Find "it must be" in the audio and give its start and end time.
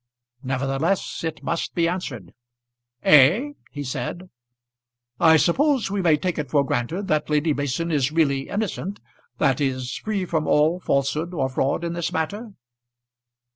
1.23-1.87